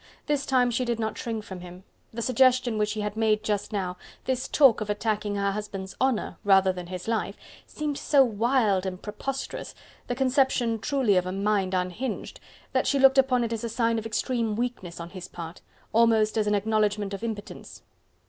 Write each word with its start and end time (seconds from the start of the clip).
This 0.25 0.47
time 0.47 0.71
she 0.71 0.83
did 0.83 0.99
not 0.99 1.15
shrink 1.15 1.43
from 1.43 1.59
him. 1.59 1.83
The 2.11 2.23
suggestion 2.23 2.79
which 2.79 2.93
he 2.93 3.01
had 3.01 3.15
made 3.15 3.43
just 3.43 3.71
now, 3.71 3.97
this 4.25 4.47
talk 4.47 4.81
of 4.81 4.89
attacking 4.89 5.35
her 5.35 5.51
husband's 5.51 5.95
honour 6.01 6.37
rather 6.43 6.73
than 6.73 6.87
his 6.87 7.07
life, 7.07 7.37
seemed 7.67 7.99
so 7.99 8.23
wild 8.23 8.87
and 8.87 8.99
preposterous 8.99 9.75
the 10.07 10.15
conception 10.15 10.79
truly 10.79 11.17
of 11.17 11.27
a 11.27 11.31
mind 11.31 11.75
unhinged 11.75 12.39
that 12.71 12.87
she 12.87 12.97
looked 12.97 13.19
upon 13.19 13.43
it 13.43 13.53
as 13.53 13.63
a 13.63 13.69
sign 13.69 13.99
of 13.99 14.07
extreme 14.07 14.55
weakness 14.55 14.99
on 14.99 15.11
his 15.11 15.27
part, 15.27 15.61
almost 15.93 16.35
as 16.35 16.47
an 16.47 16.55
acknowledgement 16.55 17.13
of 17.13 17.23
impotence. 17.23 17.83